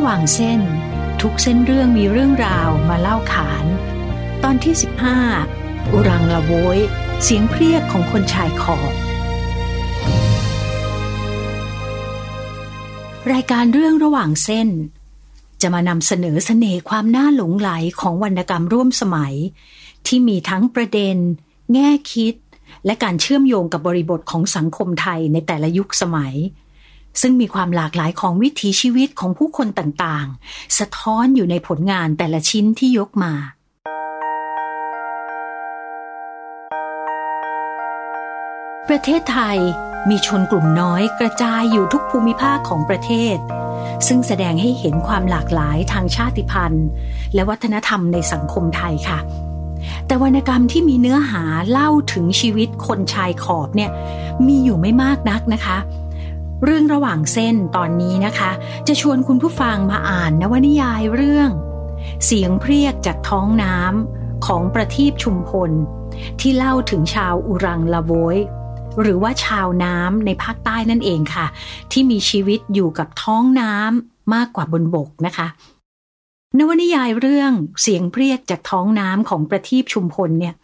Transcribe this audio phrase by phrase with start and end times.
[0.00, 0.60] ระหว่างเส้น
[1.20, 3.66] ทุกเส้นเรื่องมีเรื่องราวมาเล่าขาน
[4.42, 4.74] ตอนที่
[5.32, 6.78] 15 อุรังละโวย
[7.22, 8.92] เสียงเพรียกของคนชายขอบ
[13.32, 14.68] รายการเรื่องระหว่างเส้น
[15.60, 17.70] จะมานำเสนอเสน่ห์ความน่าหลงไหล
[18.00, 19.34] ของวรรณกรรมร่วมสมัย
[20.06, 21.16] ที่มีทั้งประเด็น
[21.72, 22.34] แง่คิด
[22.84, 26.34] และการเชื่อมโยงกับบริบทของสังคมไทยในแต่ละยุคสมัย
[27.20, 33.32] ซึ่งมีความหลากหลายของวิถีชีวิตของผู้คนต่างๆ สะท้อนอยู่ในผลงานแต่ละชิ้นที่ยกมา
[38.88, 39.58] ประเทศไทย
[40.08, 43.36] มีชนกลุ่มน้อยกระจายอยู่ทุกภูมิภาคของประเทศ
[44.06, 46.86] ซึ่งแสดงให้เห็นความหลากหลายทางชาติพันธุ์
[47.34, 49.18] และวัฒนธรรมในสังคมไทยค่ะ
[50.06, 53.90] แต่วรรณกรรมที่มีเนื้อหาเล่าถึงชีวิตคนชายขอบเนี่ย
[54.46, 55.76] มีอยู่ไม่มากนักนะคะ
[56.64, 58.50] เรื่องระหว่างเส้นตอนนี้นะคะ
[58.88, 61.50] จะชวนคุณผู้ฟังมาอ่านนวนิยายเรื่อง
[62.24, 65.70] เสียงเพรียกจากท้องน้ำของประทีปชุมพล
[66.40, 68.38] ที่เล่าถึงชาวอุรังละโวย
[69.00, 71.46] หรือว่าชาวน้ำในภาคใต้นั่นเองค่ะ
[71.92, 75.46] ที่มีชีวิตอยู่กับท้องน้ำมากกว่าบนบกนะคะ
[76.58, 80.54] นวนิยายเรื่องเสียงเพรียกจากท้องน้ำของประทีปชุมพลเนี่ย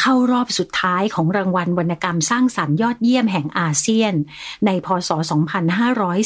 [0.00, 4.14] เข้ารอบสุดท้ายของรางวัลวรรณกรรมสร้างสารรค์ยอดเยี่ยมแห่งอาเซียน
[4.66, 5.10] ในพศ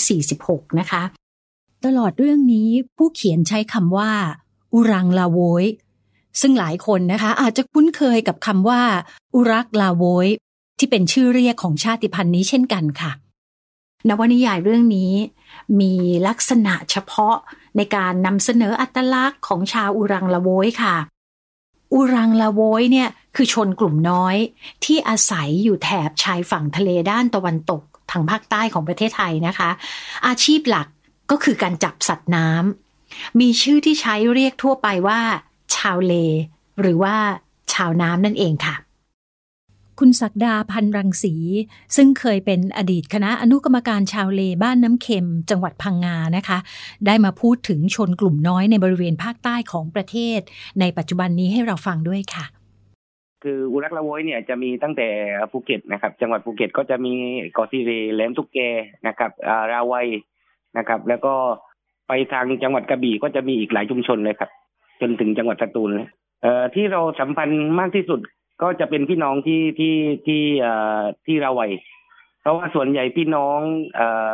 [0.01, 1.03] 2546 นะคะ
[1.85, 4.13] ตลอดเรื่องนี้ผู้เขียนใช้คำว่า
[4.75, 5.65] อุรังลาโวย
[6.41, 8.83] ซึ่งหลายคนนะคะ อาจจะคุ้นเคยกับคำว่า
[9.35, 10.27] อุรักลาโวย
[10.79, 13.13] ที่เป็นชื่อเรียกของชาติพันธุ์นี้เช่นกันค่ะ
[14.09, 15.13] นวนิยายเรื่องนี้
[15.81, 15.95] มี
[16.29, 17.37] ลักษณะเฉพาะ
[17.77, 20.97] ในการนำเสนออัตลักษณ์ของชาวอุรังละโวยค่ะ
[21.93, 24.37] อุรังลาโวยเนี่ยคือชนกลุ่มน้อย
[24.85, 29.71] ที่อาศัยอยู่แถบชายฝั่งทะเลด้านตะวันตกทางภาคใต้ของประเทศไทยนะคะ
[30.27, 30.89] อาชีพหลัก
[31.31, 35.21] ก็คือการจับสัตว์น้ำมีชื่อที่ใช้เรียกทั่วไปว่า
[35.77, 36.15] ชาวเล
[36.81, 37.17] หรือว่า
[37.73, 38.75] ชาวน้ำนั่นเองค่ะ
[39.99, 41.35] คุณศักดาพันรังสี
[41.97, 46.59] ซึ่งเคยเป็นอดีตคณะอนุกรรมการชาวเลบ้านน้ำเค็ม จังหวัดพังงานะคะ
[47.07, 50.41] ได้มาพูดถึงชนกลุ่มน้อยในบริเวณภาคใต้ของประเทศ
[50.81, 52.45] ในปัจจุบันนี้ให้เราฟังด้วยค่ะ
[53.43, 55.09] คืออุรักละโวยเนี่ยจะมีตั้งแต่
[55.51, 57.15] ภูเก็ตนะครับ จังหวัดภูเก็ตก็จะมี
[57.53, 58.59] เกาะซีเรแหลมทุกแก
[59.07, 59.31] นะครับ
[59.73, 60.09] ราวัย
[60.79, 61.35] นะครับ แล้วก็
[62.09, 64.51] ไปทางจังหวัดกระบี่ก็จะมีอีกหลายชุมชนเลยครับ
[65.01, 65.91] จนถึงจังหวัดสตูล
[66.43, 68.21] เอ่อที่เราสัมพันธ์มากที่สุด
[68.63, 69.95] ก็จะเป็นพี่น้องที่ที่
[70.27, 71.71] ที่เอ่อที่ราวัย
[72.43, 73.59] เพราะว่าส่วนใหญ่พี่น้อง
[73.97, 74.31] เอ่อ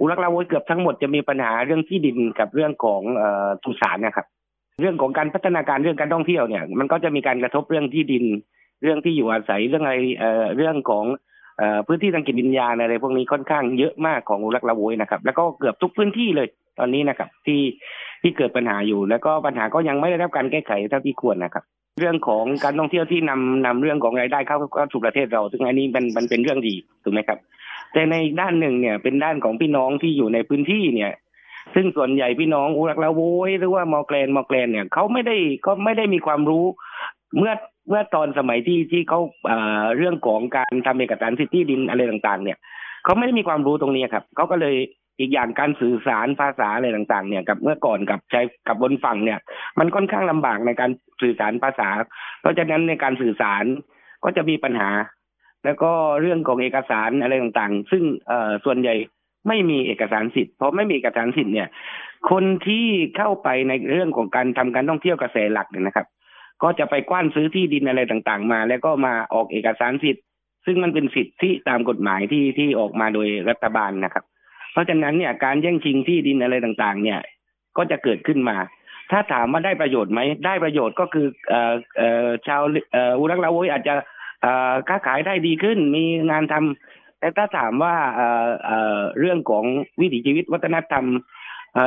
[0.00, 4.26] อุรักลาโวยเกือบทั้งหมดจะมีปัญหาเรื่องที่ดินกับเรื่องของเอ่อสุสานนะครับ
[4.80, 8.24] เรื่องของการพัฒนาการเรื่องการท่องเที่ยวเนี่ย มันก็จะมีการกระทบเรื่องที่ดิน
[8.82, 11.04] เรื่องที่อยู่อาศัยเรื่องอะไรเอ่อเรื่องของ
[11.58, 16.46] เอ่อพื้นที่ทางกิจวิญญาณอะไรพวกนี้ค่อนข้างเยอะมากของอุรักลาโวยนะครับ แล้วก็เกือบทุกพื้นที่เลย
[16.78, 17.60] ตอนนี้นะครับ ที่
[18.22, 21.64] ที่เกิดปัญหาอยู่ แล้วก็ปัญหาก็ยังไม่ได้รับการแก้ไขเท่าที่ควรนะครับ
[21.98, 27.38] เรื่องของการท่องเที่ยวที่นำนำเรื่องของรายได้เข้าเข้าสู่ประเทศเรา ซึ่งอันนี้มันมันเป็นเรื่องดีถูกไหมครับ
[27.92, 31.12] แต่ในด้านหนึ่งเนี่ยเป็นด้านของพี่น้องที่อยู่ในพื้นที่เนี่ย
[31.74, 35.36] ซึ่งส่วนใหญ่พี่น้องอุรักละโวยหรือว่ามอแกลนมอแกลนเนี่ยเขาไม่ได้
[35.66, 36.64] ก็ไม่ได้มีความรู้
[37.38, 37.52] เมื่อ
[37.88, 39.20] เมื่อตอนสมัยที่ที่เขา
[39.96, 42.58] เรื่องของการทำเอกสารสิทธิดินอะไรต่าง ๆ เนี่ย
[43.04, 44.76] เขาไม่ได้มีความรู้ตรงนี้ครับเขาก็เลย
[45.18, 49.38] อีกอย่างการสื่อสารภาษาอะไรต่างๆ เนี่ยกับเมื่อก่อนกับใช้กับบนฝั่งเนี่ย
[49.78, 50.90] มันค่อนข้างลำบากในการ
[51.22, 51.88] สื่อสารภาษา
[52.40, 53.64] เพราะฉะนั้นในการสื่อสาร
[54.24, 54.90] ก็จะมีปัญหา
[55.64, 58.94] แล้วก็เรื่องของเอกสารอะไรต่างๆ ซึ่งเอ่อส่วนใหญ่
[59.48, 61.68] ไม่มีเอกสารสิทธิ์เพราะไม่มีเอกสารสิทธิ์เนี่ย
[62.30, 62.86] คนที่
[63.16, 66.06] เข้าไปในเรื่องของการทำการท่องเที่ยวกระแสหลักเนี่ยนะครับ
[66.62, 70.24] ก็จะไปกว้านซื้อที่ดินอะไรต่างๆ มา แล้วก็มาออกเอกสารสิทธิ์
[70.66, 74.24] ซึ่งมันเป็นสิทธิ์ที่ตามกฎหมายที่ที่ออกมาโดยรัฐบาลนะครับ
[74.72, 77.20] เพราะฉะนั้นเนี่ยการแย่งชิงที่ดินอะไรต่างๆ เนี่ย
[77.76, 78.56] ก็จะเกิดขึ้นมา
[79.10, 82.62] ถ้าถามว่าได้ประโยชน์ไหม ได้ประโยชน์ก็คือเอ่อเอ่อชาว
[82.92, 83.94] เอ่ออุรักลาโวยอาจจะ
[84.42, 89.64] เอ่อค้าขายได้ดีขึ้น มีงานทำแต่ถ้าถามว่าเอ่อเอ่อเรื่องของ
[90.00, 91.04] วิถีชีวิตวัฒนธรรม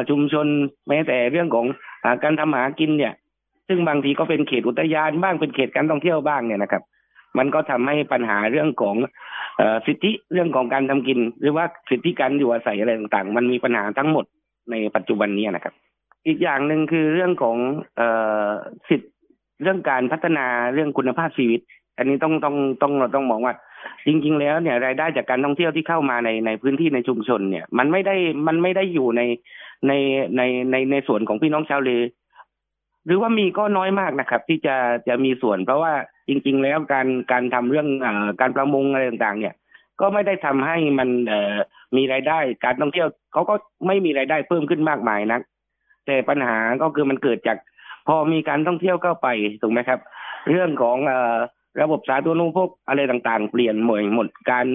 [0.10, 0.48] ชุมชน
[0.88, 1.66] แม้แต่เรื่องของ
[2.04, 3.14] อการทำหากินเนี่ย
[3.68, 6.84] ซึ่งบางทีก็เป็นเขตอุทยานบ้างเป็นเขตการท่องเที่ยวบ้างเนี่ยนะครับ
[7.38, 8.96] มันก็ทำให้ปัญหาเรื่องของ
[9.86, 14.26] สิทธิเรื่องของการทำกิน หรือว่าสิทธิการอยู่อาศัยอะไรต่างๆ มันมีปัญหาทั้งหมด
[14.72, 15.74] ในปัจจุบันนี้นะครับ
[16.28, 17.58] อีกอย่างหนึ่งคือเรื่องของ
[17.98, 18.02] เอ
[18.90, 19.08] สิทธิ
[19.62, 21.62] เรื่องการพัฒนาเรื่องคุณภาพชีวิต
[21.98, 23.54] อันนี้ต้องต้องต้องเราต้องมองว่า
[24.08, 28.16] จริง ๆ แล้วเนี่ยรายได้จากการท่องเที่ยวที่เข้ามาในในพื้นที่ในชุมชนเนี่ย มันไม่ได้
[28.48, 29.22] มันไม่ได้อยู่ใน
[29.88, 29.92] ใน
[30.38, 30.42] ใน
[30.72, 31.92] ในในส่วนของพี่น้องชาวเล
[33.06, 34.76] หรือว่ามีก็น้อยมากนะครับ ที่จะ
[35.08, 35.94] จะมีส่วน เพราะว่า
[36.28, 38.08] จริง ๆ แล้วการการทำเรื่องอ
[38.42, 39.56] การประมงอะไรต่างๆ เนี่ย
[40.02, 43.56] ก็ไม่ได้ทำให้มันเมีรายได้ การท่องเที่ยวเขาก็
[43.88, 45.42] ไม่มีรายได้เพิ่มขึ้นมากมายนัก
[46.06, 47.58] แต่ปัญหาก็คือมันเกิดจาก
[48.08, 49.28] พอมีการท่องเที่ยวเข้าไป
[49.62, 50.00] ถูกไหมครับ
[50.52, 51.14] เรื่องของอ
[51.82, 54.66] ระบบสาธารณูปโภคอะไรต่างๆ เปลี่ยนหมดหมดการ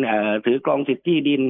[0.45, 1.43] ถือกรองสิทธิที่ดิน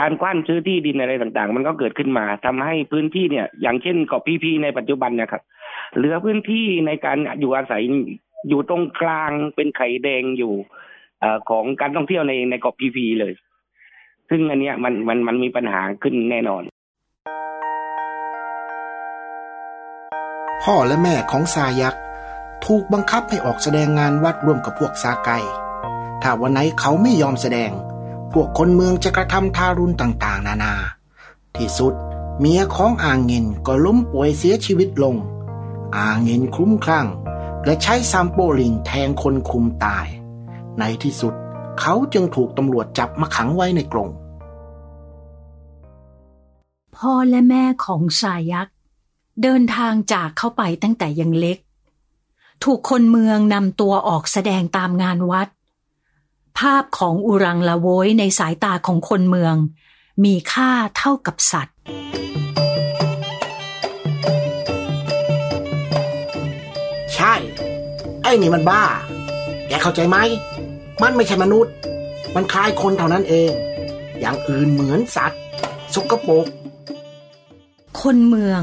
[0.00, 5.42] การกว้านซื้อที่ดินอะไรต่างๆ มันก็เกิดขึ้นมาทำให้พื้นที่เนี่ย อย่างเช่นเกาะพีพีในปัจจุบันเนี่ยครับ
[5.96, 7.82] เหลือพื้นที่ในการอยู่อาศัย
[8.48, 10.54] อยู่ตรงกลางเป็นไข่แดงอยู่
[11.20, 13.32] เออของการท่องเที่ยวในในเกาะพีพีเลย
[14.30, 16.62] ซึ่งอันเนี้ยมันมันมันมีปัญหาขึ้นแน่นอน
[20.62, 21.94] พ่อและแม่ของซายัก
[22.64, 25.30] ถูกบังคับให้ออกแสดงงานวัดร่วมกับพวกซาไก
[26.22, 27.70] ถ้าวันไหนเขาไม่ยอมแสดง
[28.32, 30.74] พวกคนเมืองจะกระทำทารุณต่าง ๆ นานา
[31.56, 31.94] ที่สุด
[32.40, 35.16] เมียของอ่างเงินก็ล้มป่วยเสียชีวิตลง
[35.96, 37.06] อางเงินคลุ้มคลั่ง
[37.64, 40.06] และใช้ซัมโปลิงแทงคนคุมตาย
[40.78, 41.34] ในที่สุด
[41.80, 44.10] เขาจึงถูกตำรวจจับมาขังไว้ในกรง
[46.96, 48.74] พ่อและแม่ของชายักษ์
[49.42, 51.58] เดินทางจากเข้าไปตั้งแต่ยังเล็ก
[52.64, 55.48] ถูกคนเมืองนำตัวออกแสดงตามงานวัด
[56.58, 59.56] ภาพของอุรังละโวยในสายตาของคนเมือง
[60.24, 61.76] มีค่าเท่ากับสัตว์
[68.42, 68.82] นี่มันบ้า
[69.68, 70.16] แกเข้าใจไหม
[71.02, 71.72] มันไม่ใช่มนุษย์
[72.34, 73.50] มันคล้ายคนเท่านั้นเอง
[74.20, 75.40] อย่างอื่นเหมือนสัตว์
[75.94, 76.46] สกปรก
[78.00, 78.62] คนเมือง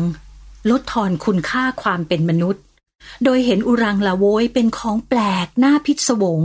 [0.69, 2.63] ลดทอนคุณค่าความเป็นมนุษย์
[3.23, 6.41] โดยเห็นอุรังละโวยเป็นของแปลกหน้าพิศวง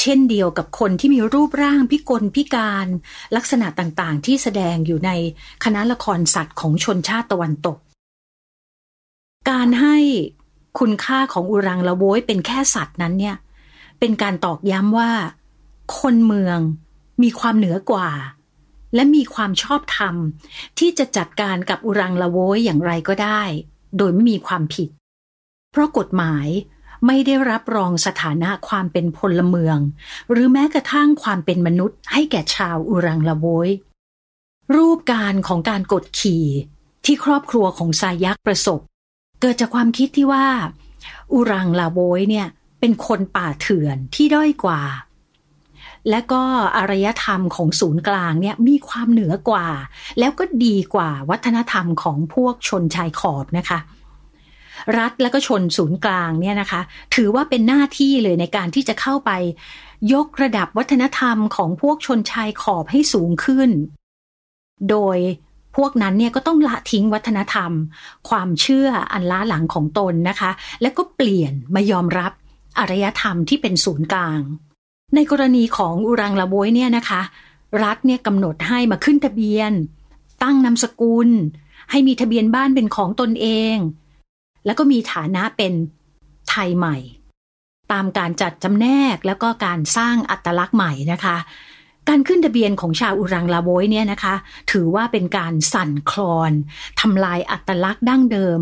[0.00, 2.86] เช่นเดียวกับคนที่มีรูปร่างพิกลพิการ
[3.36, 5.10] ลักษณะต่างๆ ที่แสดงอยู่ใน
[5.64, 7.78] คณะละครสัตว์ของชนชาติตะวันตก
[9.50, 9.98] การให้
[10.78, 13.36] คุณค่าของอุรังละโว้ยเป็นแค่สัตว์นั้นเนี่ย
[13.98, 15.10] เป็นการตอกย้ำว่า
[15.98, 16.58] คนเมือง
[17.22, 18.10] มีความเหนือกว่า
[18.94, 20.14] และมีความชอบธรรม
[20.78, 23.42] ที่จะจัดการกับอุรังละโว้ยอย่างไรก็ได้
[23.96, 24.88] โดยไม่มีความผิด
[25.70, 26.46] เพราะกฎหมาย
[27.06, 29.78] ไม่ได้รับรองสถานะความเป็นพลเมือง
[30.30, 33.68] หรือแม้กระทั่งความเป็นมนุษย์ ให้แก่ชาวอุรังละโวย
[34.74, 36.46] รูปการของการกดขี่
[37.04, 38.80] ที่ครอบครัวของซายักประสบ
[39.40, 40.46] เกิดจากความคิดที่ว่า
[41.32, 42.46] อุรังลาโวยเนี่ย
[42.80, 44.80] เป็นคนป่าเถื่อนที่ด้อยกว่า
[46.10, 46.42] และก็
[46.76, 49.68] อารยธรรมของศูนย์กลางเนี่ยมีความเหนือกว่า
[50.18, 53.78] แล้วก็ดีกว่าวัฒนธรรมของพวกชนชายขอบนะคะ
[54.98, 56.80] รัฐและก็ชนศูนย์กลางเนี่ยนะคะ
[57.14, 59.30] ถือว่าเป็นหน้าที่เลยในการที่จะเข้าไป
[60.12, 63.70] ยกระดับวัฒนธรรมของพวกชนชายขอบให้สูงขึ้น
[64.90, 65.18] โดย
[65.78, 67.72] พวกนั้นเนี่ยก็ต้องละทิ้งวัฒนธรรม
[68.28, 70.50] ความเชื่ออันล้าหลังของตนนะคะ
[70.82, 72.32] และก็เปลี่ยนมายอมรับ
[72.78, 74.40] อารยธรรมที่เป็นศูนย์กลาง
[75.14, 77.20] ในกรณีของอุรังละโวยเนี่ยนะคะ
[77.82, 79.72] รัฐเนี่ยกำหนดให้มาขึ้นทะเบียน
[80.42, 81.28] ตั้งนามสกุล
[81.90, 83.76] ให้มีทะเบียนบ้านเป็นของตนเอง
[84.66, 85.72] แล้วก็มีฐานะเป็น
[86.50, 86.96] ไทยใหม่
[87.92, 91.36] ตามการจัดจำแนกแล้วก็การสร้างอัตลักษณ์ใหม่นะคะ
[92.08, 94.34] การขึ้นทะเบียนของชาวอุรังลาโวยเนี่ยนะคะ
[94.72, 96.52] ถือว่าเป็นการสั่นคลอน
[97.00, 98.60] ทำลายอัตลักษณ์ดั้งเดิม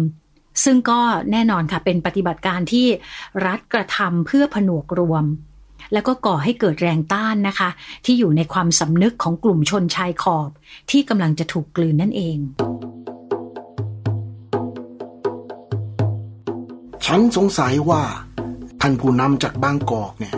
[0.64, 1.00] ซึ่งก็
[1.32, 2.86] แน่นอนค่ะเป็นปฏิบัติการที่
[3.46, 5.24] รัฐกระทำเพื่อผนวกรวม
[5.92, 7.70] แล้วก็ก่อให้เกิดแรงต้านนะคะ
[8.04, 10.50] ที่อยู่ในความสำนึกของกลุ่มชนชายขอบ
[10.90, 12.38] ที่กำลังจะถูกกลืนนั่นเอง
[17.06, 18.02] ฉันสงสัยว่า
[18.80, 20.34] ท่านผู้นำจากบางกอกเนี่ย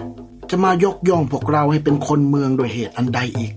[0.51, 3.53] จะมายกย่องพวกเราให้เป็นคนเมืองโดยเหตุอันใดอีก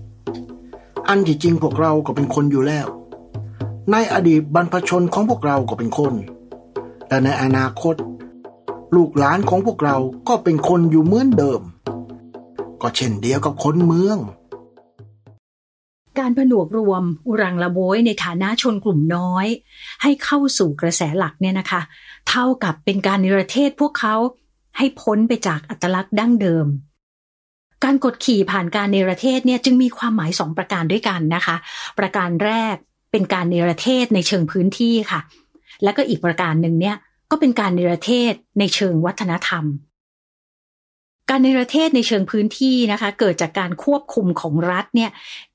[1.08, 2.86] อันที่จริงพวกเราก็เป็นคนอยู่แล้ว
[3.90, 6.14] ในอดีตบรรพชนของพวกเราก็เป็นคน
[7.08, 7.94] แต่ในอนาคต
[8.96, 9.96] ลูกหลานของพวกเรา
[10.28, 11.62] ก็เป็นคนอยู่เหมือนเดิม
[12.82, 14.18] ก็เช่นเดียวกับคนเมือง
[16.18, 19.46] การผนวกรวมอุรังละโวยในฐานะชนกลุ่มน้อย
[20.02, 21.82] ให้เข้าสู่กระแสหลักเนี่ยนะคะ
[22.28, 24.14] เท่ากับเป็นการนิรเทศพวกเขา
[24.76, 26.66] ให้พ้นไปจากอัตลักษณ์ดั้งเดิม
[27.84, 31.56] การกดขี่ผ่านการเนรเทศเนี่ยจึงมีความหมายสองประการด้วยกันนะคะ
[31.98, 32.74] ประการแรก
[33.12, 35.20] เป็นการเนรเทศในเชิงพื้นที่ค่ะ
[35.82, 36.96] แล้วก็อีกประการหนึ่งเนี่ย
[37.30, 39.64] ก็เป็นการเนรเทศในเชิงวัฒนธรรม
[41.30, 45.10] การเนรเทศในเชิงพื้นที่นะคะ เกิดจากการควบคุมของรัฐเนี่ย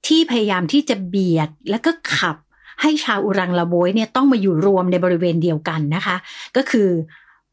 [0.08, 2.38] ที่พยายามที่จะเบียดแล้วก็ขับ
[2.82, 6.16] ให้ชาวอุรังละโบยเนี่ยต้องมาอยู่รวมในบริเวณเดียวกันนะคะ
[6.58, 6.90] ก็คือ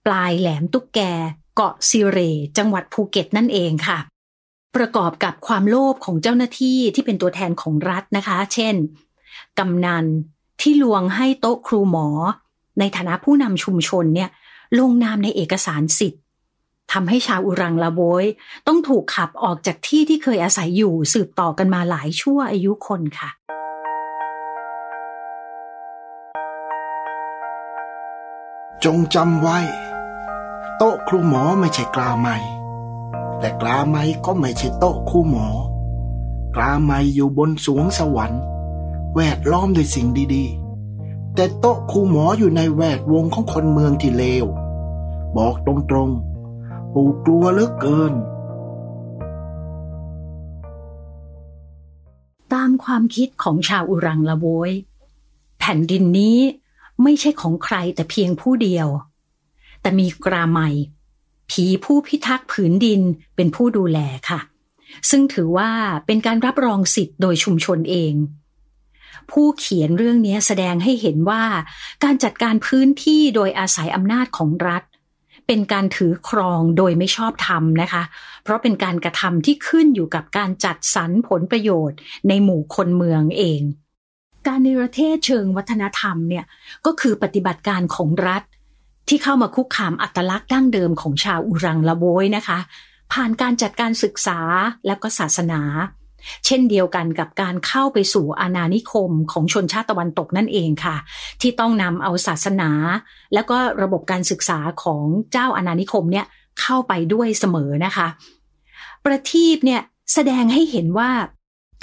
[0.06, 1.00] ปลายแหลมตุ๊กแก
[1.54, 2.18] เกาะซิเร
[2.58, 3.98] จังหวัดภูเก็ตนั่นเองค่ะ
[4.76, 8.74] ประกอบกับความโลภของเจ้าหน้าที่ที่เป็นตัวแทนของรัฐนะคะ เช่น
[9.58, 10.04] กำนัน
[10.60, 12.08] ที่ลวงให้โต๊ะครูหมอ
[12.78, 14.30] ในฐานะผู้นำชุมชนเนี่ย
[14.78, 16.22] ลงนามในเอกสารสิทธิ์
[16.92, 18.24] ทำให้ชาวอุรังลาโวย
[18.66, 23.30] ต้องถูกขับออกจากที่ที่เคยอาศัยอยู่สืบต่อกันมาหลายชั่วอายุคนค่ะ
[28.84, 29.58] จงจำไว้
[30.78, 32.36] โต๊ะครูหมอไม่ใช่กลาไม้
[33.40, 35.48] และกลาไม้ก็ไม่ใช่โต๊ะครูหมอ
[36.54, 38.42] กลาไม้อยู่บนสวงสวรรค์
[39.14, 44.46] แวดล้อมด้วยสิ่งดีๆ แต่โต๊ะครูหมออยู่ในแวดวงของคนเมืองที่เลว
[45.36, 48.14] บอกตรงๆ ปู่กลัวเหลือเกิน
[52.52, 54.72] ตามความคิดของชาวอุรังละโวย
[55.58, 56.38] แผ่นดินนี้
[57.02, 58.88] ไม่ใช่ของใครแต่เพียงผู้เดียว
[59.84, 60.60] แต่มีกราไม
[61.50, 63.00] ผีผู้พิทักษ์ผืนดิน
[63.36, 63.98] เป็นผู้ดูแล
[64.28, 64.40] ค่ะ
[65.10, 65.70] ซึ่งถือว่า
[66.06, 68.14] เป็นการรับรองสิทธิ์โดยชุมชนเอง
[69.30, 71.44] ผู้เขียนเรื่องนี้แสดงให้เห็นว่า
[72.04, 74.82] การจัดการพื้นที่โดยอาศัยอำนาจของรัฐ
[75.46, 78.02] เป็นการถือครองโดยไม่ชอบธรรมนะคะ
[78.42, 81.98] เพราะเป็นการกระทำที่ขึ้นอยู่กับการจัดสรรผลประโยชน์
[82.28, 83.60] ในหมู่คนเมืองเอง
[84.46, 86.44] การในประเทศเชิงวัฒนธรรมเนี่ย
[86.86, 88.42] ก็คือปฏิบัติการของรัฐ
[89.08, 92.58] ที่เข้ามาคุกคามอัตลักษณ์ดั้งเดิมของชาวอุรังละโวยนะคะ
[93.12, 94.38] ผ่านการจัดการศึกษา
[94.86, 95.60] และก็ศาสนา
[96.46, 100.96] เช่นเดียวกันกับการเข้าไปสู่อาณานิคมของชนชาติตะวันตกนั่นเองค่ะ
[101.40, 102.70] ที่ต้องนำเอาศาสนา
[103.34, 106.26] แล้วก็ระบบการศึกษาของเจ้าอาณานิคมเนี่ย
[106.60, 108.08] เข้าไปด้วยเสมอนะคะ
[109.04, 109.82] ประทีปเนี่ย
[110.12, 111.10] แสดงให้เห็นว่า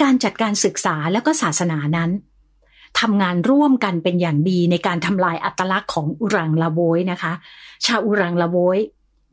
[0.02, 2.10] การจัดการศึกษาแล้วก็ศาสนานั้น
[3.00, 7.34] ทำงานร่วมกันเป็นอย่างดีในการทำลายอัตลักษณ์ของอุรังลาโวยนะคะ
[7.86, 8.80] ชาวอุรังลาโวย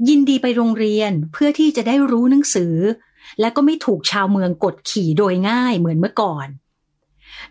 [0.08, 2.76] ยินดีไปโรงเรียนเพื่อที่จะได้รู้หนังสือ
[3.40, 6.46] และก็ไม่ถูกชาวเมืองกดขี่โดยง่ายเหมือนเมื่อก่อน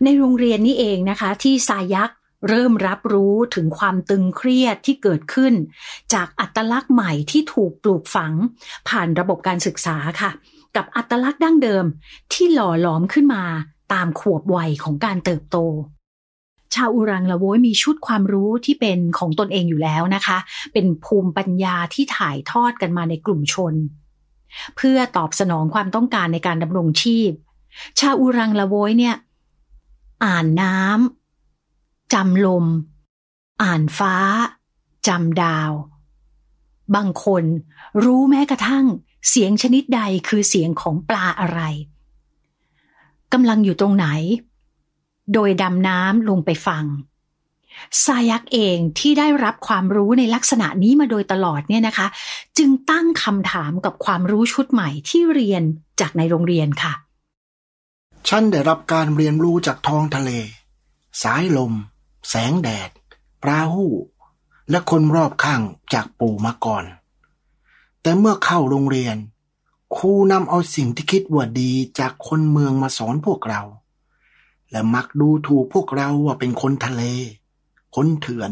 [0.04, 2.10] ในโรงเรียนนี้เองนะคะ ที่สายัก
[2.48, 5.54] เริ่มรับรู้ถึงความตึงเครียดที่เกิดขึ้น
[6.14, 8.32] จากอัตลักษณ์ใหม่ที่ถูกปลูกฝัง
[8.88, 10.30] ผ่านระบบการศึกษาค่ะ
[10.76, 11.84] กับอัตลักษณ์ดั้งเดิม
[12.32, 13.44] ที่หล่อหลอมขึ้นมา
[13.92, 15.58] ตามขวบวัยของการเติบโต
[16.74, 20.38] ชาวอุรังละโวยมีชุดความรู้ที่เป็นของตนเองอยู่แล้วนะคะ
[20.72, 23.74] เป็นภูมิปัญญาที่ถ่ายทอดกันมาในกลุ่มชน
[24.76, 27.30] เพื่อตอบสนองความต้องการในการดำรงชีพ
[28.00, 29.16] ชาวอุรังละโวยเนี่ย
[30.24, 32.66] อ่านน้ำจำลม
[33.62, 34.14] อ่านฟ้า
[35.08, 35.72] จำดาว
[36.94, 37.44] บางคน
[38.04, 38.86] รู้แม้กระทั่ง
[39.28, 41.60] เสียงชนิดใดคือเสียงของปลาอะไร
[43.32, 44.06] กำลังอยู่ตรงไหน
[45.34, 46.84] โดยดำน้ำลงไปฟัง
[48.04, 52.06] ซายักเองที่ได้รับความรู้ในลักษณะนี้มาโดยตลอดเนี่ยนะคะ
[52.58, 55.62] จึงตั้งคำถามกับความรู้ชุดใหม่ที่เรียน
[56.00, 56.92] จากในโรงเรียนค่ะ
[58.28, 60.30] ฉันได้รับการเรียนรู้จากท้องทะเล
[61.22, 61.72] สายลม
[62.28, 62.90] แสงแดด
[63.42, 63.92] ปลาหู้
[64.70, 65.62] และคนรอบข้าง
[65.94, 66.84] จากปู่มาก่อน
[68.02, 69.16] แต่เมื่อเข้าโรงเรียน
[69.96, 73.62] ครูนำเอาสิ่งที่คิดว่าดีจากคนเมืองมาสอนพวกเรา
[74.70, 77.02] และมักดูถูกพวกเราว่าเป็นคนทะเล
[77.94, 78.50] คนเถื่อน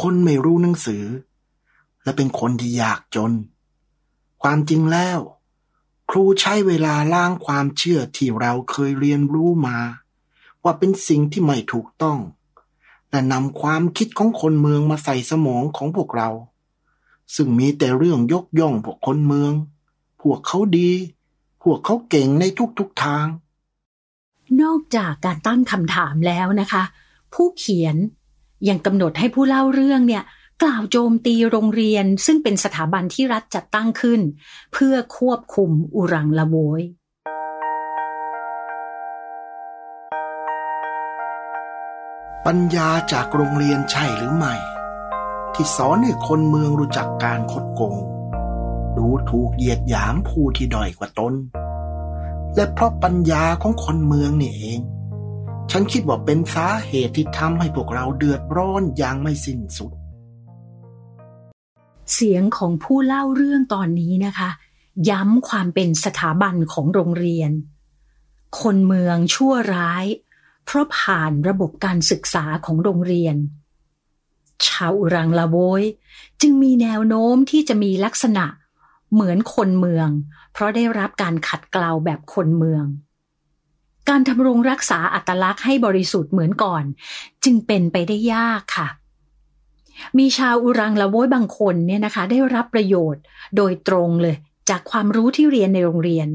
[0.00, 1.04] คนไม่รู้หนังสือ
[2.02, 3.32] และเป็นคนที่ยากจน
[4.42, 5.18] ความจริงแล้ว
[6.10, 9.78] ครูใช้เวลาล้างความเชื่อที่เราเคยเรียนรู้มา
[10.62, 12.18] ว่าเป็นสิ่งที่ไม่ถูกต้อง
[13.10, 16.30] และนำความคิดของคนเมืองมาใส่สมองของพวกเรา
[17.34, 19.52] ซึ่งมีแต่เรื่องยกย่องพวกคนเมือง
[20.22, 20.90] พวกเขาดี
[21.62, 22.44] พวกเขาเก่งใน
[22.78, 23.26] ทุกๆทาง
[24.60, 26.82] นอกจากการตั้งคำถามแล้วนะคะ
[27.34, 27.96] ผู้เขียน
[28.68, 30.22] ยังกำหนดให้ผู้เล่าเรื่องเนี่ย
[30.62, 34.20] กล่าวโจมตีโรงเรียนซึ่งเป็นสถาบันที่รัฐจัดตั้งขึ้น
[34.72, 36.82] เพื่อควบคุมอุรังละโวย
[42.46, 44.54] ปัญญาจากโรงเรียนใช่หรือไม่
[45.54, 47.96] ที่สอนให้คนเมืองรู้จักการคดโกง
[48.96, 51.34] ดูถูกเหยียดหยามผู้ที่ด้อยกว่าตน
[52.56, 54.80] และเพราะปัญญาของคนเมืองนี่เอง
[55.70, 59.92] ฉันคิดว่าเป็นสาเหตุที่ทำให้พวกเราเดือดร้อนอย่างไม่สิ้นสุด
[62.12, 64.50] เสียงของผู้เล่าเรื่องตอนนี้นะคะ
[65.10, 67.50] ย้ำความเป็นสถาบันของโรงเรียน
[68.60, 70.06] คนเมืองชั่วร้าย
[70.64, 73.36] เพราะผ่านระบบการศึกษาของโรงเรียน
[74.66, 75.82] ชาวอุรังละโวย
[76.40, 80.08] จึงมีแนวโน้มที่จะมีลักษณะเเหมือนคนเมือง
[80.52, 82.84] เพราะได้รับการขัดเกลาแบบคนเมือง
[84.08, 86.84] การทำรงรักษาอัตลักษณ์ให้บริสุทธิ์เหมือนก่อน
[87.44, 88.88] จึงเป็นไปได้ยากค่ะ
[90.18, 93.22] มีชาวอุรังละโว้ยบางคนเนี่ยนะคะ ได้รับประโยชน์
[93.56, 94.36] โดยตรงเลย
[94.70, 96.28] จากความรู้ที่เรียนในโรงเรียน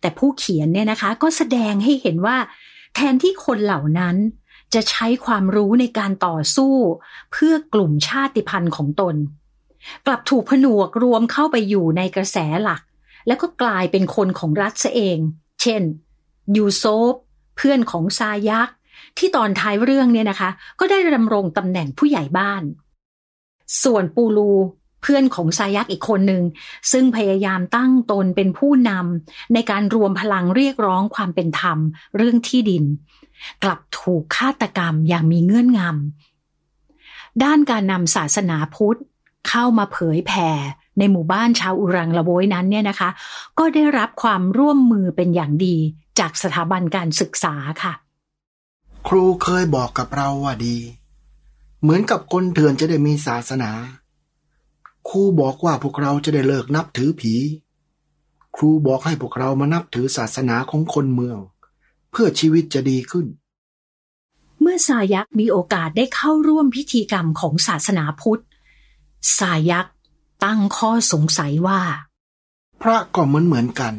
[0.00, 2.36] แต่ผู้เขียนเนี่ยนะคะ ก็แสดงให้เห็นว่า
[2.94, 4.16] แทนที่คนเหล่านั้น
[4.74, 6.74] จะใช้ความรู้ในการต่อสู้
[7.32, 9.14] เพื่อกลุ่มชาติพันธุ์ของตน
[10.06, 12.82] กลับถูกผนวกรวมเข้าไปอยู่ในกระแสหลัก
[13.26, 15.18] แล้วก็กลายเป็นคนของรัฐซะเอง
[15.62, 15.82] เช่น
[16.56, 17.12] ยูโซฟ
[17.56, 18.68] เพื่อนของซายัก
[19.18, 22.62] ที่ตอนท้ายเรื่องเนี่ยนะคะ ก็ได้ดำรงตำแหน่งผู้ใหญ่บ้าน
[23.82, 24.52] ส่วนปูลู
[25.02, 26.42] เพื่อนของซายักอีกคนหนึ่ง
[26.92, 31.78] ซึ่งพยายามตั้งตนเป็นผู้นำในการรวมพลังเรียกร้องความเป็นธรรม
[32.16, 32.84] เรื่องที่ดิน
[33.62, 39.00] กลับถูกฆาตกรรมอย่างมีเงื่อนงำด้านการนำศาสนาพุทธ
[39.48, 40.50] เข้ามาเผยแผ่
[40.98, 43.10] ในหมู่บ้านชาวอุรังละโวยนั้นเนี่ยนะคะ
[43.58, 45.76] ก็ได้รับความร่วมมือเป็นอย่างดี
[46.18, 47.92] จากสถาบันการศึกษาค่ะ
[49.08, 50.76] ครูเคยบอกกับเราว่าดี
[51.82, 53.70] เหมือนกับคนเถื่อนจะได้มีศาสนา
[55.08, 57.34] ครูบอกว่าพวกเราจะได้เลิกนับถือผี
[58.56, 61.38] ครูบอกให้พวกเรามานับถือศาสนาของคนเมือง
[62.10, 63.26] เพื่อชีวิตจะดีขึ้น
[64.60, 68.42] เมื่อสายักมีโอกาสได้เข้าร่วมพิธีกรรมของศาสนาพุทธ
[69.38, 69.86] สายัก
[70.44, 71.80] ตั้งข้อสงสัยว่า
[72.80, 73.94] พระก็เหมือนเหมือนกัน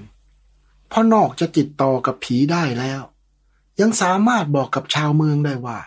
[0.88, 3.01] เพราะนอกจะติดต่อกับผีได้แล้ว
[3.80, 5.80] ยังสามารถบอกกับชาวเมืองได้ว่า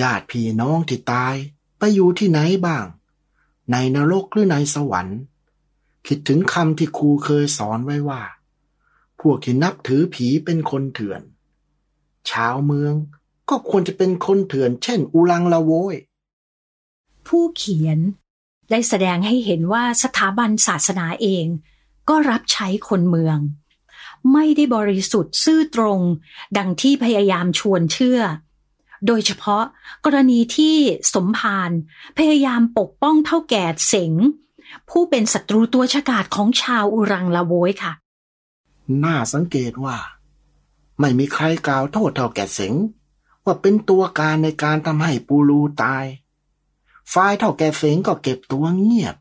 [0.00, 1.34] ญาติพี่น้องที่ตาย
[1.78, 2.86] ไปอยู่ที่ไหนบ้าง
[3.70, 5.20] ในนรกหรือในสวรรค์
[6.06, 8.22] คิดถึงคำที่ครูเคยสอนไว้ว่า
[9.20, 11.22] พวกที่นับถือผีเป็นคนเถื่อน
[12.30, 12.94] ชาวเมือง
[13.48, 15.96] ก็ควรจะเป็นคนเถื่อน เช่น อุลังละโวย
[17.26, 17.98] ผู้เขียน
[18.70, 21.46] ได้แสดงให้เห็นว่าสถาบันศาสนาเอง
[22.08, 23.38] ก็รับใช้คนเมือง
[24.32, 26.00] ไม่ได้บริสุทธิ์ซื่อตรง
[26.58, 28.20] ดังที่พยายามชวนเชื่อ
[29.06, 29.64] โดยเฉพาะ
[30.04, 30.76] กรณีที่
[31.14, 31.70] สมภาร
[32.18, 34.12] พยายามปกป้องเท่าแก่เสง
[34.90, 37.92] ผู้เป็นศัตรูตัวฉกาจของชาวอุรังละโวยค่ะ
[39.04, 39.96] น่าสังเกตว่า
[41.00, 42.74] ไม่มีใครกล่าวโทษเท่าแก่เสง
[43.44, 46.04] ว่าเป็นตัวการในการทำให้ปูรูตาย
[47.12, 49.16] ฝ่ายเท่าแก่เสงก็เก็บตัวเงียบ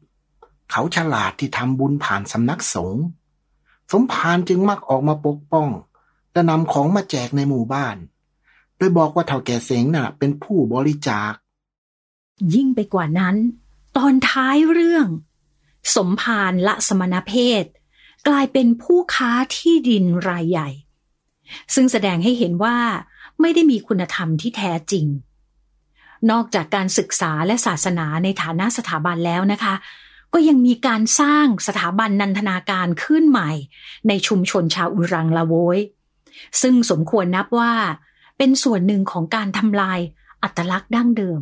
[0.71, 3.03] เขาฉลาดที่ทำบุญผ่านสำนักสงฆ์
[3.91, 5.69] สมภารจึงมักออกมาปกป้อง
[6.32, 7.95] และนำของมาแจกในหมู่บ้าน
[8.77, 11.34] โดยบอกว่าเท่าแก่เสงน่ะ เป็นผู้บริจาค
[12.53, 13.36] ยิ่งไปกว่านั้น
[13.97, 15.08] ตอนท้ายเรื่อง
[15.95, 17.65] สมภารละสมณเพศ
[18.27, 20.69] กลายเป็นผู้ค้าที่ดินรายใหญ่
[21.73, 22.77] ซึ่งแสดงให้เห็นว่า
[23.41, 25.05] ไม่ได้มีคุณธรรมที่แท้จริง
[26.31, 29.75] นอกจากการศึกษาและศาสนาในฐานะสถาบันแล้วนะคะ
[30.34, 33.51] ก็ยังมีการสร้างสถาบันนันทนาการขึ้นใหม่
[34.07, 35.79] ในชุมชนชาวอุรังละโวย
[36.62, 37.73] ซึ่งสมควรนับว่า
[38.38, 39.99] เป็นส่วนหนึ่งของการทำลาย
[40.43, 41.41] อัตลักษณ์ดั้งเดิม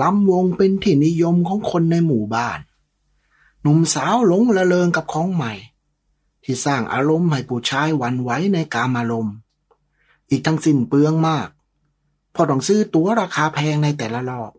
[0.00, 2.58] ลำวงเป็นที่นิยมของคนในหมู่บ้าน
[3.62, 5.52] หนุ่มสาวหลงละเลงกับของใหม่
[6.44, 9.34] ที่สร้างอารมณ์ให้ผู้ชายหวันไหวในกามอารมณ์
[10.30, 11.48] อีกทั้งสิ้นเปลืองมาก
[12.40, 14.52] พอต้องซื้อตั๋วราคาแพงในแต่ละรอบ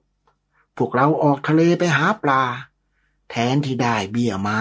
[0.78, 2.44] พวกเราออกทะเลไปหาปลา
[3.30, 4.60] แทนที่ได้เบี้ยมา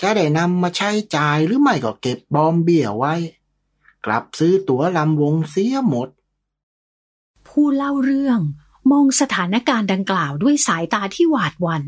[0.00, 3.14] จะได้นำมาใช้จ่ายหรือไม่ก็เก็บบอมเบี้ยไว้
[4.04, 6.08] กลับซื้อตั๋วลำวงเสียหมด
[7.48, 8.40] ผู้เล่าเรื่อง
[8.90, 11.82] มองสถานการณ์ดังกล่าวด้วยสายตาที่หวาดหวัน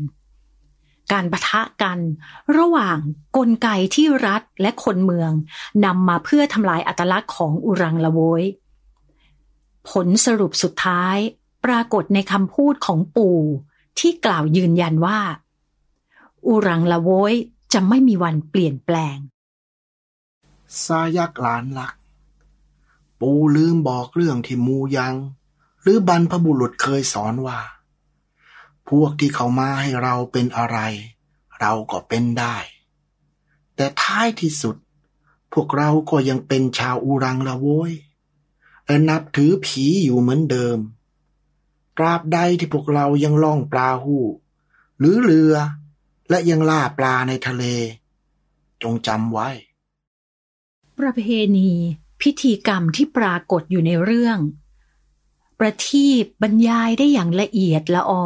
[1.11, 1.99] การประทะกัน
[2.57, 2.97] ระหว่าง
[3.37, 5.31] กลไกที่รัฐและคนเมือง
[5.85, 8.43] นำมาเพื่อทำลายอัตลักษณ์ของอุรังละโวย
[9.89, 11.17] ผลสรุปสุดท้าย
[11.65, 13.39] ปรากฏในคำพูดของปู่
[13.99, 15.19] ที่กล่าวยืนยันว่า
[16.47, 17.33] อุรังละโวย
[17.73, 19.17] จะไม่มีวันเปลี่ยนแปลง
[20.83, 21.93] ซายักหลานลัก
[23.19, 25.15] ปู่ลืมบอกเรื่องที่มูยัง
[25.81, 27.59] หรือบรรพบุรุษเคยสอนว่า
[28.89, 30.77] พวกที่เขามาให้เราเป็นอะไร
[31.59, 32.57] เราก็เป็นได้
[33.75, 34.75] แต่ท้ายที่สุด
[35.53, 37.91] พวกเราก็ยังเป็นชาวอูรังละโวย
[38.85, 40.77] และนับถือผีอยู่เหมือนเดิม
[41.97, 44.23] ตราบใดที่พวกเรายังล่องปลาหู้
[44.99, 45.53] หรือเรือ
[46.29, 47.63] และยังล่าปลาในทะเล
[48.81, 49.49] จงจำไว้
[50.99, 51.21] ประเพ
[51.57, 51.71] ณี
[52.21, 54.39] พิธีกรรมที่ปรากฏอยู่ในเรื่อง
[55.59, 58.25] ประทีปบรรยายได้อย่างละเอียดละออ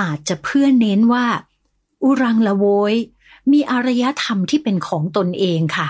[0.00, 1.26] อาจจะเพื่อเน้นว่า
[2.02, 2.94] อุรังละโวย
[3.52, 5.88] มีอารยธรรมที่เป็นของตนเองค่ะ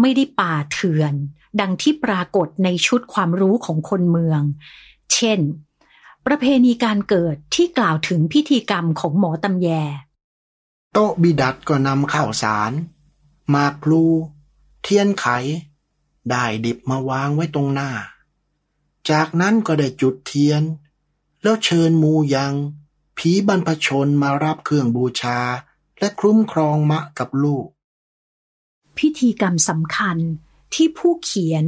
[0.00, 1.14] ไม่ได้ป่าเถื่อน
[1.60, 4.42] ดังที่ปรากฏในชุดความรู้ของคนเมือง
[5.14, 5.40] เช่น
[6.26, 9.68] ประเพณีการเกิดที่กล่าวถึงพิธีกรรมของหมอตำแย
[10.92, 12.72] โต๊ะบิดัดก็นำข้าวสาร
[13.50, 14.04] หมากพลู
[14.82, 15.26] เทียนไข
[16.30, 17.90] ได้ดิบมาวางไว้ตรงหน้า
[19.10, 20.62] จากนั้นก็ได้จุดเทียน
[21.42, 22.54] แล้วเชิญมูยัง
[23.18, 25.40] ผีบรรพชนมารับเครื่องบูชา
[25.98, 27.66] และคุ้มครองมะกับลูก
[28.98, 30.18] พิธีกรรมสำคัญ
[30.74, 31.64] ที่ผู้เขียน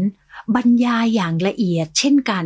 [0.55, 2.45] บรรยายอย่างละเอียดเช่นกัน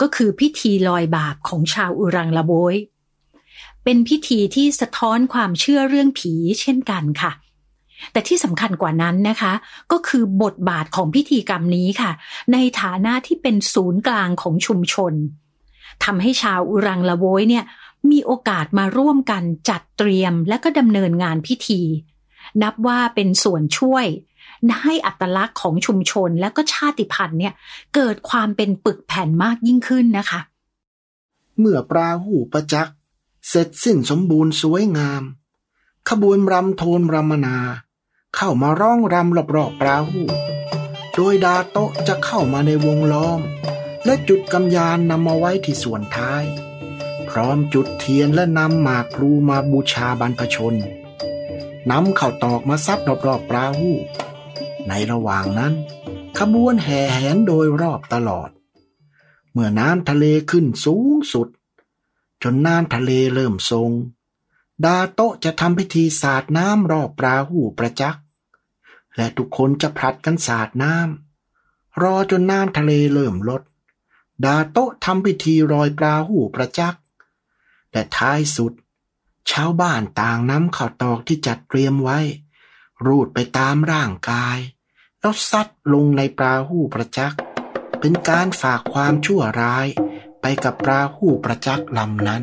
[0.00, 2.74] ก็คือพิธีลอยบาปของชาวอุรังละโบย
[3.84, 7.32] เป็นพิธีที่สะท้อนความเชื่อเรื่องผีเช่นกันค่ะ
[8.12, 9.52] แต่ที่สำคัญกว่านั้นนะคะ
[9.92, 12.10] ก็คือบทบาทของพิธีกรรมนี้ค่ะ
[12.52, 15.14] ในฐานะที่เป็นศูนย์กลางของชุมชน
[16.04, 17.64] ทำให้ชาวอุรังละโวยเนี่ย
[18.10, 21.80] มีโอกาสมาร่วมกันจัดเตรียมและก็ดำเนินงานพิธี
[22.62, 24.06] นับว่าเป็นส่วนช่วย
[24.82, 27.54] ให้อัตลักษณ์ของชุมชนและก็ชาติพันธุ์เนี่ย
[27.94, 30.40] เกิดความเป็นปึกแผ่นมากยิ่งขึ้นนะคะ
[31.58, 32.96] เมื่อปลาหูประจักษ์
[33.48, 35.22] เสร็จสิ้นสมบูรณ์สวยงาม
[36.08, 37.56] ขบวนรำโทนรำมนา
[38.36, 40.22] เข้ามาร้องรำรอบๆปลาหู
[41.14, 43.40] โดยดาโตะจะเข้ามาในวงล้อม
[44.04, 46.44] และจุดกำยานนำมาไว้ที่ส่วนท้าย
[47.28, 50.74] พร้อมจุดเทียนและนำหมากพลูมาบูชาบรรพชน
[51.90, 53.90] นำเข่าตอกมาซัดรอบๆปลาหู
[54.88, 55.74] ในระหว่างนั้น
[56.38, 58.50] ขบวนแห่แหนโดยรอบตลอด
[59.52, 61.48] เมื่อน้ำทะเลขึ้นสูงสุด
[62.42, 63.90] จนน้ำทะเลเริ่มทรง
[64.84, 68.22] ดาโตจะทำพิธีสาดน้ำรอบปลาหูประจักษ์
[69.16, 73.62] และทุกคนจะผลัดกันสาดน้ำรอจนน้ำทะเลเริ่มลด
[74.44, 77.02] ดาโตทำพิธีรอยปลาหูประจักษ์
[77.92, 78.72] และท้ายสุด
[79.50, 82.18] ชาวบ้านต่างน้ำข้าวตอกที่จัดเตรียมไว้
[83.06, 84.58] รูดไปตามร่างกาย
[85.26, 87.40] แล้วซัดลงในปลาหูประจักษ์
[88.00, 89.86] เป็นการฝากความชั่วร้าย
[90.40, 92.42] ไปกับปลาหูประจักษ์ลำนั้น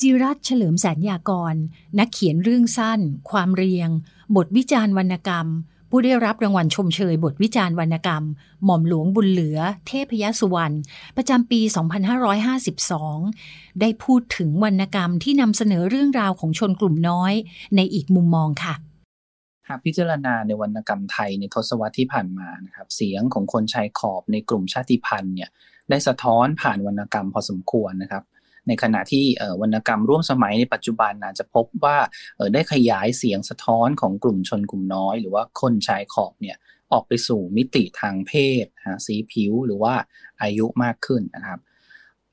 [0.00, 1.54] จิรัตเฉลิมแสนยากร
[1.98, 3.88] นักเขียนเรื่องสั้น ความเรียง
[4.36, 5.46] บทวิจารณ์วรรณกรรม
[5.94, 8.24] ผู้ได้รับรางวัลชมเชยบทวิจารณ์วรรณกรรม
[8.64, 10.76] หม่อมหลวงบุญเหลือ เทพยสุวรรณ
[11.16, 11.60] ประจำปี
[12.90, 17.32] 2552 ได้พูดถึงวรรณกรรมที่นำเสนอเรื่องราวของชนกลุ่มน้อย
[17.76, 18.74] ในอีกมุมมองค่ะ
[19.68, 25.50] หากพิจารณาในวรรณกรรมไทยในทศวรรษที่ผ่านมานะครับเสียงของคนชายขอบในกลุ่มชาติพันธุ์เนี่ย
[25.90, 28.24] ได้สะท้อนผ่านวรรณกรรมพอสมควรนะครับ
[28.68, 29.24] ในขณะที่
[29.60, 31.96] วรรณกรรมร่วมสมัยในปัจจุบันอาจจะพบว่า
[32.54, 36.56] ได้ขยายเสียงสะท้อนของกลุ่มชนกลุ่มน้อย หรือว่าคนชายขอบเนี่ย
[36.92, 38.32] ออกไปสู่มิติทางเพ
[38.64, 38.66] ศ
[39.06, 39.94] สีผิวหรือว่า
[40.42, 41.60] อายุมากขึ้นนะครับ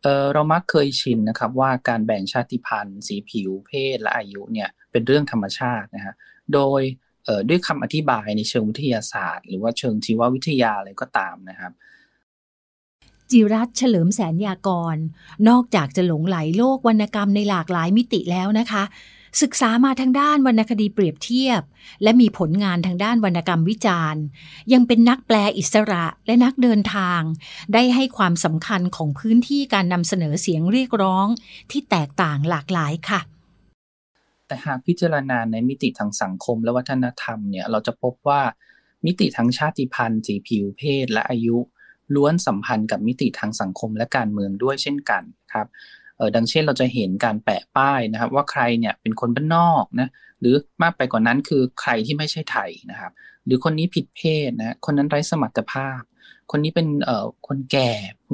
[0.03, 6.13] เเรามักเคยชินนะครับว่าการแบ่งชาติพันธุ์ สีผิวเพศและอายุเนี่ยเป็นเรื่องธรรมชาตินะฮะ
[6.53, 6.81] โดย
[7.49, 11.73] ด้วยคำอธิบายในเชิงวิทยาศาสตร์ หรือว่าเชิงชีววิทยาอะไรก็ตามนะครับ
[13.31, 14.97] จิรัตเฉลิมแสนยากร
[15.49, 18.83] นอกจากจะหลงไหลโลกวรรณกรรมในหลากหลายมิติแล้วนะคะ
[19.41, 21.61] ศึกษามาทางด้านวรรณคดีเปรียบเทียบ
[22.03, 24.23] และมีผลงานทางด้านวรรณกรรมวิจารณ์
[24.73, 27.21] ยังเป็นนักแปลอิสระและนักเดินทาง
[27.73, 31.27] ได้ให้ความสำคัญของพื้นที่การนำเสนอเสียงเรียกร้อง
[31.71, 33.21] ที่แตกต่างหลากหลายค่ะ
[34.47, 38.41] แต่หากพิจารณาในมิติทางสังคมและวัฒนธรรมเนี่ยเราจะพบว่า
[39.05, 41.57] มิติทางชาติพันธุ์สีผิวเพศและอายุ
[42.15, 45.67] ล้วนสัมพันธ์กับมิติทางสังคมและการเมืองด้วยเช่นกันครับ
[46.17, 53.11] เออดังเช่นเราจะเห็นการแปะป้ายนะครับ ว่าใครเนี่ยเป็นคนบ้านนอกนะหรือมากไปกว่านั้นคือใครที่ไม่ใช่ไทยนะครับ
[53.45, 56.01] หรือคนนี้ผิดเพศนะคนนั้นไร้สมรรถภาพ
[56.51, 57.91] คนนี้เป็นเอ่อคนแก่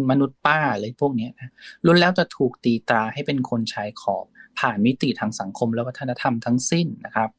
[0.10, 1.52] มนุษย์ป้าอะไรพวกนี้นะ
[1.86, 4.26] ล้วนแล้วจะถูกตีตราให้เป็นคนชายขอบ
[4.60, 7.30] ผ่านมิติทางสังคมและวัฒนธรรมทั้งสิ้นนะครับ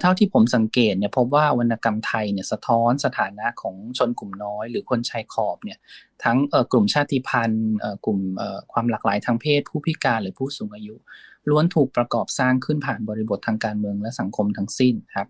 [0.00, 5.78] เท่าที่ผมสังเกตเนี่ยพบว่าวรรณกรรมไทยเนี่ยสะท้อนสถานะของชนกลุ่มน้อย หรือคนชายขอบเนี่ย
[6.24, 6.38] ทั้ง
[6.72, 7.66] กลุ่มชาติพันธุ์
[8.04, 8.18] กลุ่ม
[8.72, 10.94] ความหลากหลายทางเพศ ผู้พิการหรือผู้สูงอายุ
[11.48, 15.26] ล้วนถูกประกอบสร้างขึ้นผ่านบริบททางการเมืองและสังคมทั้งสิ้นครับ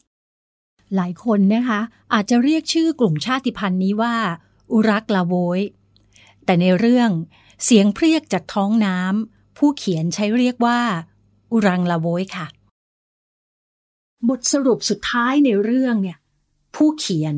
[0.96, 1.80] หลายคนนะคะ
[2.14, 4.14] อาจจะเรียกชื่อกลุ่มชาติพันธุ์นี้ว่า
[4.72, 5.60] อุรักลาโวย
[6.44, 7.10] แต่ในเรื่อง
[7.64, 10.80] เสียงเพรียกจากท้องน้ำผู้เขียนใช้เรียกว่า
[11.52, 12.46] อุรังลาโวยค่ะ
[14.28, 16.18] บทสรุปสุดท้ายในเรื่องเนี่ย
[16.74, 17.36] ผู้เขียน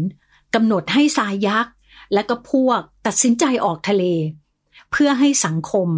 [0.54, 1.72] กำหนดให้สายยักษ์
[2.14, 4.04] และก็พวกตัดสินใจออกทะเล
[4.90, 5.88] เพื่อให้สังคม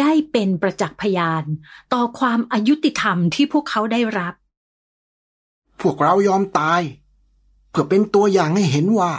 [0.00, 1.44] ได้เป็นประจักษ์พยาน
[1.92, 4.34] ต่อความอายุติธรรมที่พวกเขาได้รับ
[5.80, 6.82] พวกเรายอมตาย
[7.70, 9.12] เพื่อเป็นตัวอย่างให้เห็นว่า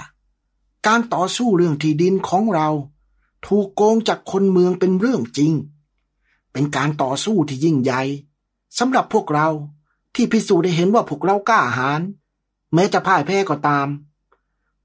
[0.88, 2.70] การต่อสู้เรื่องที่ดินของเรา
[3.48, 5.52] ถูกโกงจากคนเมืองเป็นเรื่องจริง
[6.52, 8.02] เป็นการต่อสู้ที่ยิ่งใหญ่
[8.78, 9.48] สำหรับพวกเรา
[10.16, 12.02] ที่พิสูจน์ได้เห็นว่าพวกเรากล้าหาญ
[12.74, 13.88] แม้จะพ่ายแพ้ก็ตาม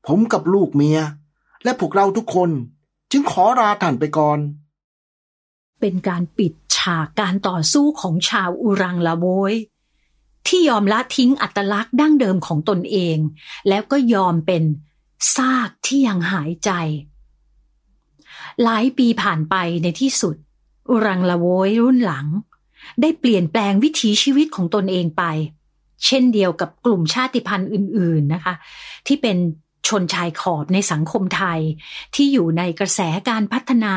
[0.07, 1.01] ผมกับลูกเมีย
[1.65, 2.51] และพวกเราทุกคน
[3.11, 4.39] จึงขอลาท่านไปก่อน
[5.81, 9.55] เป็นการปิดฉากการต่อสู้ของชาวอุรังลาโวย
[10.47, 13.17] ที่ยอมละทิ้งอัตลักษณ์ดั้งเดิมของตนเอง
[13.69, 14.65] แล้วก็ยอมเป็น
[15.35, 16.71] ซากที่ยังหายใจ
[18.63, 20.37] หลายปีผ่านไปในที่สุด
[20.91, 22.27] อุรังลาโวยรุ่นหลัง
[23.01, 25.25] ได้เปลี่ยนแปลงวิถีชีวิตของตนเองไป
[26.07, 28.55] เช่นเดียวกับกลุ่มชาติพันธุ์อื่น ๆนะคะ
[29.07, 29.37] ที่เป็น
[29.89, 31.61] ชนชายขอบในสังคมไทย
[32.15, 33.97] ที่อยู่ในกระแสการพัฒนา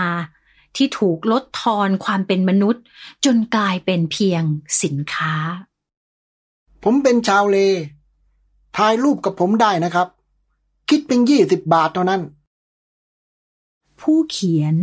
[0.75, 2.83] ที่ถูกลดทอนความเป็นมนุษย์
[3.25, 4.43] จนกลายเป็นเพียง
[4.83, 5.33] สินค้า
[6.83, 7.57] ผมเป็นชาวเล
[8.77, 10.07] ถ่ายรูปกับผมได้นะครับ
[10.89, 12.21] คิดเป็นยี่สิบบาทเท่านั้น
[14.01, 14.75] ผู้เขียน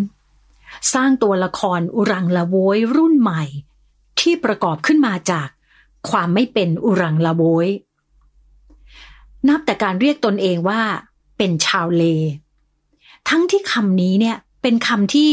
[0.95, 3.45] สร้างตัวละครอุรังละโวยรุ่นใหม่
[4.21, 5.49] ที่ประกอบขึ้นมาจาก
[6.11, 7.69] ความไม่เป็นอุรังละโวย
[9.49, 10.81] นับแต่การเรียกตนเองว่า
[11.39, 12.05] เป็นชาวเล
[13.29, 15.31] ทั้งที่คำนี้เนี่ยเป็นคำที่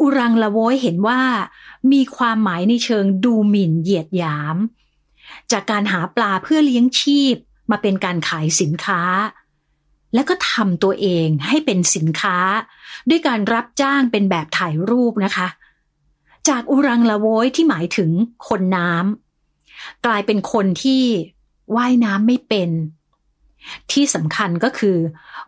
[0.00, 1.20] อุรังละโวยเห็นว่า
[1.92, 4.56] มีความหมายในเชิงดูหมิ่นเหยียดหยาม
[5.52, 7.34] จากการหาปลาเพื่อเลี้ยงชีพ
[7.70, 9.02] มาเป็นการขายสินค้า
[10.14, 12.36] และก็ทำตัวเองให้เป็นสินค้า
[13.08, 15.46] ด้วยการรับจ้างเป็นแบบถ่ายรูปนะคะ
[16.48, 18.10] จากอุรังละโวยที่หมายถึง
[18.48, 21.02] คนน้ำกลายเป็นคนที่
[21.76, 22.70] ว่ายน้ำไม่เป็น
[23.92, 24.96] ที่สำคัญก็คือ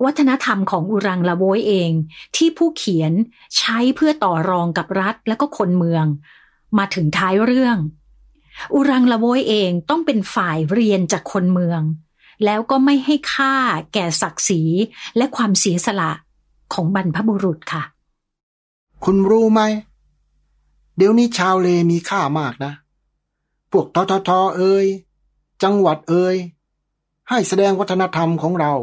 [0.05, 1.91] วัฒนธรรมของอุรังละโวยเอง
[2.37, 3.13] ที่ผู้เขียน
[3.59, 6.07] ใช้เพื่อต่อรองกับรัฐและก็คนเมือง
[6.79, 7.77] มาถึงท้ายเรื่อง
[8.75, 11.83] อุรังละโวยเองต้องเป็นฝ่ายเรียนจากคนเมือง
[12.45, 13.55] แล้วก็ไม่ให้ค่า
[13.95, 14.63] แก่ศักดิ์ศรี
[15.17, 16.13] และความเสียสละ
[16.75, 17.83] ของบรรพบุรุษค่ะ
[19.05, 19.61] คุณรู้ไหม
[21.05, 22.73] ดี๋ยวนี้ชาวเลมีค่ามากนะ
[23.71, 24.87] พวกทททเอ่ย
[25.63, 26.37] จังหวัดเอ่ย
[27.29, 28.75] ให้แสดงวัฒนธรรมของเรา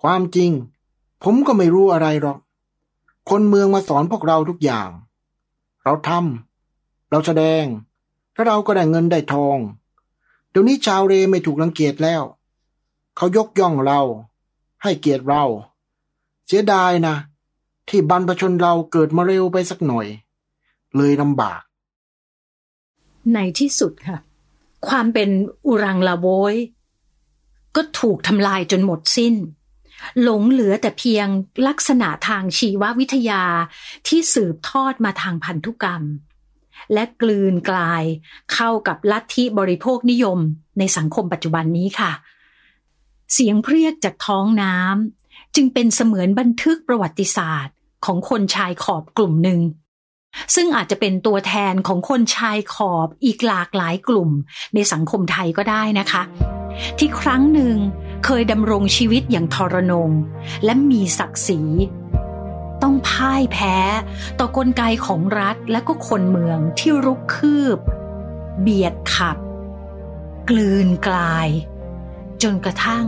[0.00, 0.50] ความจริง
[1.22, 2.38] ผมก็ไม่รู้อะไรหรอก
[3.30, 4.90] คนเมืองมาสอนพวกเราทุกอย่าง
[5.84, 7.64] เราทำเราแสดง
[8.32, 9.58] แล้วเราก็ได้เงินได้ทอง
[10.50, 12.22] เดี๋ยวนี้ชาวเรไม่ถูกรังเกียจแล้ว
[13.16, 14.00] เขายกย่องเรา
[14.82, 15.44] ให้เกียรติเรา
[16.46, 17.16] เสียดายนะ
[17.88, 20.08] ที่บรรพชนเราเกิดมาเร็วไปสักหน่อย
[20.96, 21.60] เลยลำบาก
[23.34, 24.18] ในที่สุดค่ะ
[24.88, 25.30] ความเป็น
[25.66, 26.54] อุรังลาโวย
[27.76, 29.34] ก็ถูกทำลายจนหมดสิ้น
[30.22, 31.26] หลงเหลือแต่เพียง
[31.66, 33.44] ลักษณะทางชีววิทยา
[34.08, 36.02] ที่สืบทอดมาทางพันธุกรรม
[36.92, 38.04] และกลืนกลาย
[38.52, 40.38] เข้ากับลัทธิบริโภคนิยม
[40.78, 42.12] ในสังคมปัจจุบันนี้ค่ะ
[43.32, 49.60] เสียงเพรียกจากท้องน้ำจึงเป็นเสมือนบันทึกประวัติศาสตร์ของคนชายขอบกลุ่มหนึ่ง
[50.54, 54.30] ซึ่งอาจจะเป็นตัวแทนของคนชายขอบอีกหลากหลายกลุ่ม
[54.74, 56.22] ในสังคมไทยก็ได้นะคะ
[56.98, 57.76] ที่ครั้งหนึ่ง
[58.24, 60.10] เคยดำรงชีวิตอย่างทรนง
[60.64, 61.60] และมีศักดิ์ศรี
[62.82, 63.76] ต้องพ่ายแพ้
[64.38, 67.78] ต่อกลไกของรัฐและก็คนเมืองที่รุกคืบ
[68.60, 69.36] เบียดขับ
[70.50, 71.48] กลืนกลาย
[72.42, 73.06] จนกระทั่ง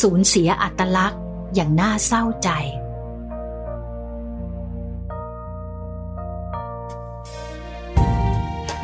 [0.00, 1.20] สูญเสียอัตลักษณ์
[1.54, 2.50] อย่างน่าเศร้าใจ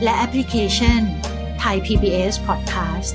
[0.04, 1.02] และแอปพลิเคชัน
[1.64, 3.14] Thai PBS Podcast